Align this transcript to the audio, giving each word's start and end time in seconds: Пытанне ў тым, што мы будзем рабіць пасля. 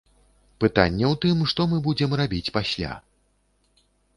Пытанне 0.63 1.05
ў 1.11 1.15
тым, 1.27 1.37
што 1.53 1.67
мы 1.73 1.77
будзем 1.91 2.17
рабіць 2.23 2.53
пасля. 2.57 2.99